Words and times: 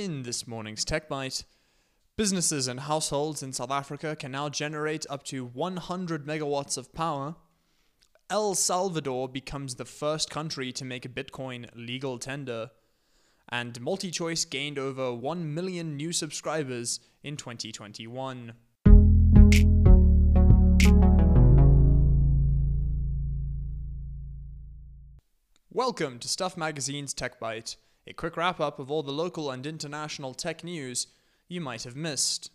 In 0.00 0.22
this 0.22 0.46
morning's 0.46 0.82
Tech 0.82 1.10
Bite, 1.10 1.44
businesses 2.16 2.66
and 2.68 2.80
households 2.80 3.42
in 3.42 3.52
South 3.52 3.70
Africa 3.70 4.16
can 4.16 4.32
now 4.32 4.48
generate 4.48 5.04
up 5.10 5.24
to 5.24 5.44
100 5.44 6.24
megawatts 6.24 6.78
of 6.78 6.94
power. 6.94 7.36
El 8.30 8.54
Salvador 8.54 9.28
becomes 9.28 9.74
the 9.74 9.84
first 9.84 10.30
country 10.30 10.72
to 10.72 10.86
make 10.86 11.14
Bitcoin 11.14 11.68
legal 11.74 12.18
tender. 12.18 12.70
And 13.50 13.78
MultiChoice 13.78 14.48
gained 14.48 14.78
over 14.78 15.12
1 15.12 15.52
million 15.52 15.98
new 15.98 16.12
subscribers 16.12 17.00
in 17.22 17.36
2021. 17.36 18.54
Welcome 25.70 26.18
to 26.20 26.26
Stuff 26.26 26.56
Magazine's 26.56 27.12
Tech 27.12 27.38
Bite, 27.38 27.76
a 28.06 28.12
quick 28.12 28.36
wrap 28.36 28.60
up 28.60 28.78
of 28.78 28.90
all 28.90 29.02
the 29.02 29.12
local 29.12 29.50
and 29.50 29.66
international 29.66 30.34
tech 30.34 30.64
news 30.64 31.06
you 31.48 31.60
might 31.60 31.84
have 31.84 31.96
missed. 31.96 32.50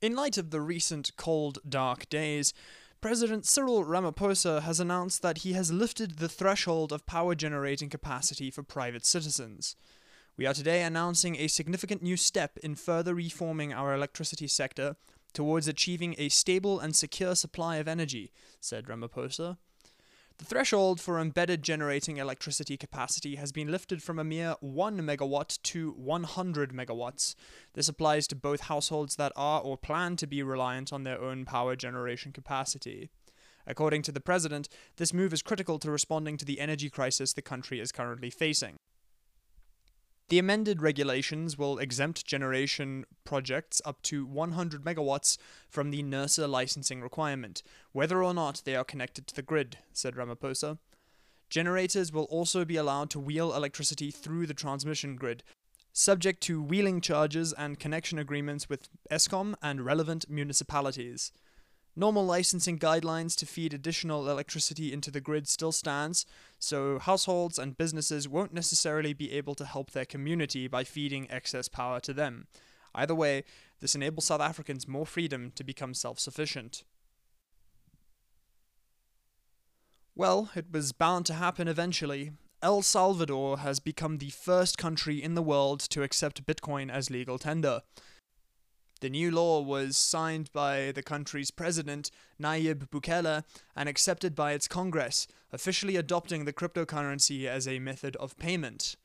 In 0.00 0.14
light 0.14 0.38
of 0.38 0.50
the 0.50 0.60
recent 0.60 1.10
cold, 1.16 1.58
dark 1.68 2.08
days, 2.08 2.54
President 3.00 3.46
Cyril 3.46 3.84
Ramaphosa 3.84 4.62
has 4.62 4.80
announced 4.80 5.22
that 5.22 5.38
he 5.38 5.52
has 5.52 5.72
lifted 5.72 6.18
the 6.18 6.28
threshold 6.28 6.92
of 6.92 7.06
power 7.06 7.34
generating 7.34 7.88
capacity 7.88 8.50
for 8.50 8.62
private 8.62 9.06
citizens. 9.06 9.76
We 10.36 10.46
are 10.46 10.54
today 10.54 10.82
announcing 10.82 11.36
a 11.36 11.48
significant 11.48 12.02
new 12.02 12.16
step 12.16 12.58
in 12.58 12.76
further 12.76 13.14
reforming 13.14 13.72
our 13.72 13.92
electricity 13.92 14.46
sector 14.46 14.96
towards 15.32 15.68
achieving 15.68 16.14
a 16.16 16.28
stable 16.28 16.78
and 16.78 16.94
secure 16.94 17.34
supply 17.34 17.76
of 17.76 17.88
energy, 17.88 18.32
said 18.60 18.86
Ramaphosa. 18.86 19.58
The 20.38 20.44
threshold 20.44 21.00
for 21.00 21.18
embedded 21.18 21.62
generating 21.64 22.18
electricity 22.18 22.76
capacity 22.76 23.34
has 23.34 23.50
been 23.50 23.72
lifted 23.72 24.04
from 24.04 24.20
a 24.20 24.24
mere 24.24 24.54
1 24.60 25.00
megawatt 25.00 25.60
to 25.64 25.90
100 25.90 26.72
megawatts. 26.72 27.34
This 27.74 27.88
applies 27.88 28.28
to 28.28 28.36
both 28.36 28.60
households 28.60 29.16
that 29.16 29.32
are 29.34 29.60
or 29.60 29.76
plan 29.76 30.14
to 30.14 30.28
be 30.28 30.44
reliant 30.44 30.92
on 30.92 31.02
their 31.02 31.20
own 31.20 31.44
power 31.44 31.74
generation 31.74 32.30
capacity. 32.30 33.10
According 33.66 34.02
to 34.02 34.12
the 34.12 34.20
president, 34.20 34.68
this 34.96 35.12
move 35.12 35.32
is 35.32 35.42
critical 35.42 35.80
to 35.80 35.90
responding 35.90 36.36
to 36.36 36.44
the 36.44 36.60
energy 36.60 36.88
crisis 36.88 37.32
the 37.32 37.42
country 37.42 37.80
is 37.80 37.90
currently 37.90 38.30
facing. 38.30 38.76
The 40.28 40.38
amended 40.38 40.82
regulations 40.82 41.56
will 41.56 41.78
exempt 41.78 42.26
generation 42.26 43.06
projects 43.24 43.80
up 43.86 44.02
to 44.02 44.26
100 44.26 44.84
megawatts 44.84 45.38
from 45.70 45.90
the 45.90 46.02
NERSA 46.02 46.46
licensing 46.46 47.00
requirement, 47.00 47.62
whether 47.92 48.22
or 48.22 48.34
not 48.34 48.60
they 48.66 48.76
are 48.76 48.84
connected 48.84 49.26
to 49.26 49.34
the 49.34 49.40
grid, 49.40 49.78
said 49.94 50.16
Ramaphosa. 50.16 50.78
Generators 51.48 52.12
will 52.12 52.24
also 52.24 52.66
be 52.66 52.76
allowed 52.76 53.08
to 53.08 53.18
wheel 53.18 53.54
electricity 53.54 54.10
through 54.10 54.46
the 54.46 54.52
transmission 54.52 55.16
grid, 55.16 55.42
subject 55.94 56.42
to 56.42 56.62
wheeling 56.62 57.00
charges 57.00 57.54
and 57.54 57.80
connection 57.80 58.18
agreements 58.18 58.68
with 58.68 58.90
Eskom 59.10 59.54
and 59.62 59.80
relevant 59.80 60.28
municipalities. 60.28 61.32
Normal 61.98 62.24
licensing 62.24 62.78
guidelines 62.78 63.34
to 63.38 63.44
feed 63.44 63.74
additional 63.74 64.30
electricity 64.30 64.92
into 64.92 65.10
the 65.10 65.20
grid 65.20 65.48
still 65.48 65.72
stands, 65.72 66.24
so 66.56 67.00
households 67.00 67.58
and 67.58 67.76
businesses 67.76 68.28
won't 68.28 68.54
necessarily 68.54 69.12
be 69.12 69.32
able 69.32 69.56
to 69.56 69.64
help 69.64 69.90
their 69.90 70.04
community 70.04 70.68
by 70.68 70.84
feeding 70.84 71.28
excess 71.28 71.66
power 71.66 71.98
to 71.98 72.12
them. 72.12 72.46
Either 72.94 73.16
way, 73.16 73.42
this 73.80 73.96
enables 73.96 74.26
South 74.26 74.40
Africans 74.40 74.86
more 74.86 75.06
freedom 75.06 75.50
to 75.56 75.64
become 75.64 75.92
self 75.92 76.20
sufficient. 76.20 76.84
Well, 80.14 80.50
it 80.54 80.66
was 80.70 80.92
bound 80.92 81.26
to 81.26 81.34
happen 81.34 81.66
eventually. 81.66 82.30
El 82.62 82.82
Salvador 82.82 83.58
has 83.58 83.80
become 83.80 84.18
the 84.18 84.30
first 84.30 84.78
country 84.78 85.20
in 85.20 85.34
the 85.34 85.42
world 85.42 85.80
to 85.90 86.04
accept 86.04 86.46
Bitcoin 86.46 86.92
as 86.92 87.10
legal 87.10 87.38
tender. 87.38 87.82
The 89.00 89.10
new 89.10 89.30
law 89.30 89.60
was 89.60 89.96
signed 89.96 90.52
by 90.52 90.90
the 90.90 91.04
country's 91.04 91.52
president, 91.52 92.10
Nayib 92.40 92.88
Bukele, 92.88 93.44
and 93.76 93.88
accepted 93.88 94.34
by 94.34 94.52
its 94.52 94.66
Congress, 94.66 95.28
officially 95.52 95.94
adopting 95.94 96.44
the 96.44 96.52
cryptocurrency 96.52 97.46
as 97.46 97.68
a 97.68 97.78
method 97.78 98.16
of 98.16 98.36
payment. 98.38 98.96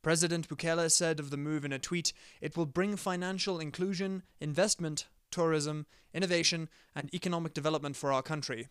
President 0.00 0.48
Bukele 0.48 0.90
said 0.90 1.20
of 1.20 1.28
the 1.28 1.36
move 1.36 1.66
in 1.66 1.72
a 1.72 1.78
tweet 1.78 2.14
it 2.40 2.56
will 2.56 2.64
bring 2.64 2.96
financial 2.96 3.60
inclusion, 3.60 4.22
investment, 4.40 5.08
tourism, 5.30 5.84
innovation, 6.14 6.70
and 6.94 7.12
economic 7.12 7.52
development 7.52 7.96
for 7.96 8.10
our 8.10 8.22
country. 8.22 8.68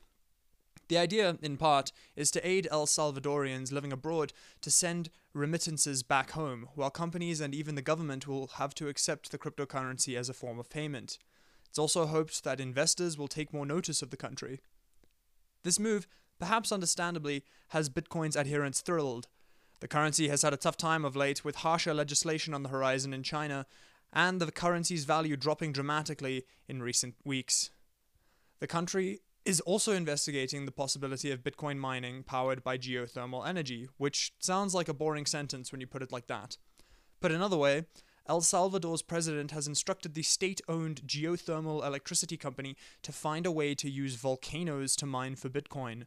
The 0.87 0.97
idea, 0.97 1.37
in 1.41 1.57
part, 1.57 1.91
is 2.15 2.31
to 2.31 2.47
aid 2.47 2.67
El 2.71 2.85
Salvadorians 2.85 3.71
living 3.71 3.91
abroad 3.91 4.31
to 4.61 4.71
send 4.71 5.09
remittances 5.33 6.01
back 6.01 6.31
home, 6.31 6.69
while 6.75 6.89
companies 6.89 7.41
and 7.41 7.53
even 7.53 7.75
the 7.75 7.81
government 7.81 8.27
will 8.27 8.47
have 8.55 8.73
to 8.75 8.87
accept 8.87 9.31
the 9.31 9.37
cryptocurrency 9.37 10.17
as 10.17 10.29
a 10.29 10.33
form 10.33 10.59
of 10.59 10.69
payment. 10.69 11.17
It's 11.67 11.77
also 11.77 12.05
hoped 12.05 12.43
that 12.43 12.61
investors 12.61 13.17
will 13.17 13.27
take 13.27 13.53
more 13.53 13.65
notice 13.65 14.01
of 14.01 14.11
the 14.11 14.17
country. 14.17 14.61
This 15.63 15.79
move, 15.79 16.07
perhaps 16.39 16.71
understandably, 16.71 17.43
has 17.69 17.89
Bitcoin's 17.89 18.37
adherents 18.37 18.79
thrilled. 18.79 19.27
The 19.81 19.87
currency 19.89 20.29
has 20.29 20.41
had 20.41 20.53
a 20.53 20.57
tough 20.57 20.77
time 20.77 21.03
of 21.03 21.17
late, 21.17 21.43
with 21.43 21.57
harsher 21.57 21.93
legislation 21.93 22.53
on 22.53 22.63
the 22.63 22.69
horizon 22.69 23.13
in 23.13 23.23
China, 23.23 23.65
and 24.13 24.39
the 24.39 24.51
currency's 24.51 25.03
value 25.03 25.35
dropping 25.35 25.73
dramatically 25.73 26.45
in 26.67 26.81
recent 26.81 27.15
weeks. 27.25 27.71
The 28.59 28.67
country 28.67 29.19
is 29.47 29.61
also 29.61 29.93
investigating 29.93 30.65
the 30.65 30.73
possibility 30.73 31.31
of 31.31 31.41
Bitcoin 31.41 31.77
mining 31.77 32.21
powered 32.21 32.61
by 32.65 32.77
geothermal 32.77 33.47
energy, 33.47 33.87
which 33.95 34.33
sounds 34.39 34.75
like 34.75 34.89
a 34.89 34.93
boring 34.93 35.25
sentence 35.25 35.71
when 35.71 35.79
you 35.79 35.87
put 35.87 36.01
it 36.01 36.11
like 36.11 36.27
that. 36.27 36.57
Put 37.21 37.31
another 37.31 37.55
way, 37.55 37.85
El 38.27 38.41
Salvador's 38.41 39.01
president 39.01 39.51
has 39.51 39.65
instructed 39.65 40.15
the 40.15 40.21
state 40.21 40.59
owned 40.67 41.01
geothermal 41.07 41.85
electricity 41.85 42.35
company 42.35 42.75
to 43.03 43.13
find 43.13 43.45
a 43.45 43.51
way 43.51 43.73
to 43.73 43.89
use 43.89 44.15
volcanoes 44.15 44.97
to 44.97 45.05
mine 45.05 45.37
for 45.37 45.47
Bitcoin, 45.47 46.03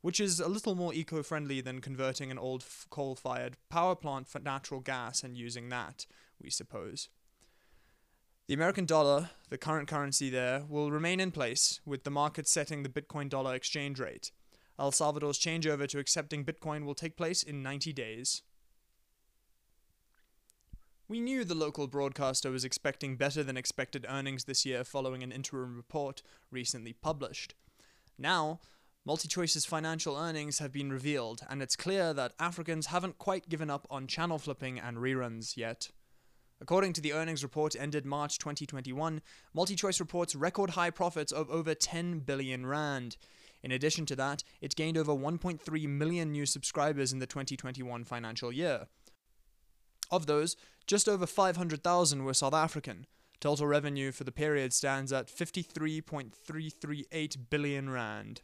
which 0.00 0.20
is 0.20 0.38
a 0.38 0.46
little 0.46 0.76
more 0.76 0.94
eco 0.94 1.20
friendly 1.24 1.60
than 1.60 1.80
converting 1.80 2.30
an 2.30 2.38
old 2.38 2.64
coal 2.90 3.16
fired 3.16 3.56
power 3.68 3.96
plant 3.96 4.28
for 4.28 4.38
natural 4.38 4.78
gas 4.78 5.24
and 5.24 5.36
using 5.36 5.68
that, 5.68 6.06
we 6.40 6.48
suppose. 6.48 7.08
The 8.46 8.54
American 8.54 8.84
dollar, 8.84 9.30
the 9.48 9.56
current 9.56 9.88
currency 9.88 10.28
there, 10.28 10.64
will 10.68 10.90
remain 10.90 11.18
in 11.18 11.30
place, 11.30 11.80
with 11.86 12.04
the 12.04 12.10
market 12.10 12.46
setting 12.46 12.82
the 12.82 12.90
Bitcoin 12.90 13.30
dollar 13.30 13.54
exchange 13.54 13.98
rate. 13.98 14.32
El 14.78 14.92
Salvador's 14.92 15.38
changeover 15.38 15.88
to 15.88 15.98
accepting 15.98 16.44
Bitcoin 16.44 16.84
will 16.84 16.94
take 16.94 17.16
place 17.16 17.42
in 17.42 17.62
90 17.62 17.94
days. 17.94 18.42
We 21.08 21.20
knew 21.20 21.42
the 21.44 21.54
local 21.54 21.86
broadcaster 21.86 22.50
was 22.50 22.66
expecting 22.66 23.16
better 23.16 23.42
than 23.42 23.56
expected 23.56 24.04
earnings 24.10 24.44
this 24.44 24.66
year 24.66 24.84
following 24.84 25.22
an 25.22 25.32
interim 25.32 25.74
report 25.74 26.20
recently 26.50 26.92
published. 26.92 27.54
Now, 28.18 28.60
MultiChoice's 29.08 29.64
financial 29.64 30.18
earnings 30.18 30.58
have 30.58 30.72
been 30.72 30.92
revealed, 30.92 31.40
and 31.48 31.62
it's 31.62 31.76
clear 31.76 32.12
that 32.12 32.34
Africans 32.38 32.86
haven't 32.86 33.16
quite 33.16 33.48
given 33.48 33.70
up 33.70 33.86
on 33.90 34.06
channel 34.06 34.38
flipping 34.38 34.78
and 34.78 34.98
reruns 34.98 35.56
yet. 35.56 35.88
According 36.64 36.94
to 36.94 37.02
the 37.02 37.12
earnings 37.12 37.42
report 37.42 37.76
ended 37.78 38.06
March 38.06 38.38
2021, 38.38 39.20
MultiChoice 39.54 40.00
reports 40.00 40.34
record 40.34 40.70
high 40.70 40.88
profits 40.88 41.30
of 41.30 41.50
over 41.50 41.74
10 41.74 42.20
billion 42.20 42.64
rand. 42.64 43.18
In 43.62 43.70
addition 43.70 44.06
to 44.06 44.16
that, 44.16 44.42
it 44.62 44.74
gained 44.74 44.96
over 44.96 45.12
1.3 45.12 45.86
million 45.86 46.32
new 46.32 46.46
subscribers 46.46 47.12
in 47.12 47.18
the 47.18 47.26
2021 47.26 48.04
financial 48.04 48.50
year. 48.50 48.86
Of 50.10 50.24
those, 50.24 50.56
just 50.86 51.06
over 51.06 51.26
500,000 51.26 52.24
were 52.24 52.32
South 52.32 52.54
African. 52.54 53.04
Total 53.40 53.66
revenue 53.66 54.10
for 54.10 54.24
the 54.24 54.32
period 54.32 54.72
stands 54.72 55.12
at 55.12 55.26
53.338 55.26 57.36
billion 57.50 57.90
rand. 57.90 58.40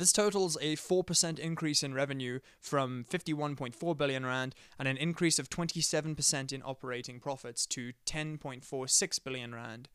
This 0.00 0.14
totals 0.14 0.56
a 0.62 0.76
4% 0.76 1.38
increase 1.38 1.82
in 1.82 1.92
revenue 1.92 2.40
from 2.58 3.04
51.4 3.10 3.98
billion 3.98 4.24
rand 4.24 4.54
and 4.78 4.88
an 4.88 4.96
increase 4.96 5.38
of 5.38 5.50
27% 5.50 6.54
in 6.54 6.62
operating 6.64 7.20
profits 7.20 7.66
to 7.66 7.92
10.46 8.06 9.22
billion 9.22 9.54
rand. 9.54 9.90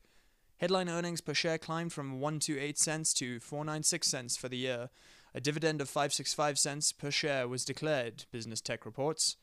Headline 0.58 0.88
earnings 0.88 1.20
per 1.20 1.34
share 1.34 1.58
climbed 1.58 1.92
from 1.92 2.20
128 2.20 2.78
cents 2.78 3.12
to 3.14 3.40
496 3.40 4.06
cents 4.06 4.36
for 4.36 4.48
the 4.48 4.58
year. 4.58 4.90
A 5.34 5.40
dividend 5.40 5.80
of 5.80 5.88
565 5.88 6.56
cents 6.56 6.92
per 6.92 7.10
share 7.10 7.48
was 7.48 7.64
declared, 7.64 8.26
Business 8.30 8.60
Tech 8.60 8.86
reports. 8.86 9.36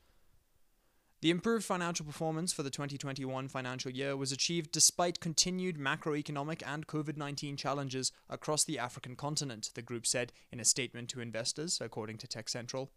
The 1.24 1.32
improved 1.32 1.64
financial 1.64 2.06
performance 2.06 2.52
for 2.52 2.64
the 2.64 2.70
2021 2.70 3.48
financial 3.48 3.90
year 3.90 4.18
was 4.18 4.34
achieved 4.34 4.74
despite 4.74 5.22
continued 5.22 5.78
macroeconomic 5.78 6.62
and 6.68 6.86
COVID 6.86 7.16
19 7.16 7.56
challenges 7.56 8.12
across 8.30 8.66
the 8.66 8.78
African 8.78 9.16
continent, 9.16 9.70
the 9.74 9.82
group 9.82 10.06
said 10.06 10.34
in 10.52 10.60
a 10.60 10.66
statement 10.66 11.08
to 11.12 11.22
investors, 11.22 11.80
according 11.80 12.18
to 12.18 12.28
Tech 12.28 12.50
Central. 12.50 12.92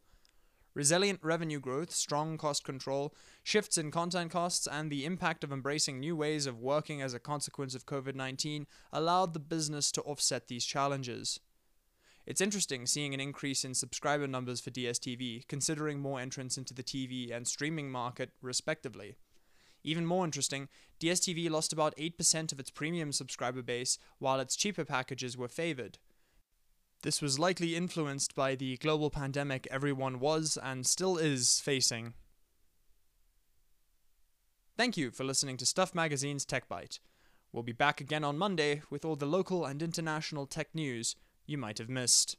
Resilient 0.74 1.20
revenue 1.22 1.60
growth, 1.60 1.92
strong 1.92 2.36
cost 2.36 2.64
control, 2.64 3.14
shifts 3.44 3.78
in 3.78 3.92
content 3.92 4.32
costs, 4.32 4.66
and 4.66 4.90
the 4.90 5.04
impact 5.04 5.44
of 5.44 5.52
embracing 5.52 6.00
new 6.00 6.16
ways 6.16 6.46
of 6.46 6.58
working 6.58 7.00
as 7.00 7.14
a 7.14 7.20
consequence 7.20 7.76
of 7.76 7.86
COVID 7.86 8.16
19 8.16 8.66
allowed 8.92 9.34
the 9.34 9.38
business 9.38 9.92
to 9.92 10.02
offset 10.02 10.48
these 10.48 10.64
challenges. 10.64 11.38
It's 12.26 12.40
interesting 12.40 12.86
seeing 12.86 13.14
an 13.14 13.20
increase 13.20 13.64
in 13.64 13.74
subscriber 13.74 14.26
numbers 14.26 14.60
for 14.60 14.70
DSTV, 14.70 15.46
considering 15.46 16.00
more 16.00 16.18
entrants 16.18 16.58
into 16.58 16.74
the 16.74 16.82
TV 16.82 17.34
and 17.34 17.46
streaming 17.46 17.90
market, 17.90 18.30
respectively. 18.42 19.16
Even 19.84 20.04
more 20.04 20.24
interesting, 20.24 20.68
DSTV 20.98 21.48
lost 21.48 21.72
about 21.72 21.96
8% 21.96 22.50
of 22.50 22.58
its 22.58 22.70
premium 22.70 23.12
subscriber 23.12 23.62
base, 23.62 23.98
while 24.18 24.40
its 24.40 24.56
cheaper 24.56 24.84
packages 24.84 25.36
were 25.36 25.46
favored. 25.46 25.98
This 27.02 27.22
was 27.22 27.38
likely 27.38 27.76
influenced 27.76 28.34
by 28.34 28.56
the 28.56 28.76
global 28.78 29.10
pandemic 29.10 29.68
everyone 29.70 30.18
was 30.18 30.58
and 30.60 30.84
still 30.84 31.16
is 31.16 31.60
facing. 31.60 32.14
Thank 34.76 34.96
you 34.96 35.12
for 35.12 35.22
listening 35.22 35.56
to 35.58 35.66
Stuff 35.66 35.94
Magazine's 35.94 36.44
Tech 36.44 36.68
Bite. 36.68 36.98
We'll 37.52 37.62
be 37.62 37.72
back 37.72 38.00
again 38.00 38.24
on 38.24 38.36
Monday 38.36 38.82
with 38.90 39.04
all 39.04 39.14
the 39.14 39.26
local 39.26 39.64
and 39.64 39.80
international 39.80 40.46
tech 40.46 40.74
news 40.74 41.14
you 41.46 41.58
might 41.58 41.78
have 41.78 41.88
missed. 41.88 42.36